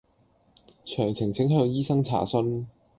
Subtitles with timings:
[0.83, 2.65] 詳情請向醫生查詢